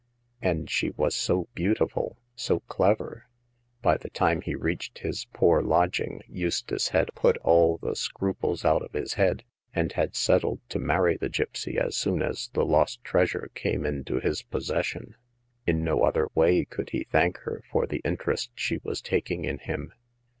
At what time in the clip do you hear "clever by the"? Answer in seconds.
2.61-4.09